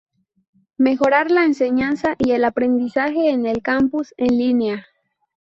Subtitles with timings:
[0.79, 4.87] Mejorar la enseñanza y el aprendizaje en el campus en línea.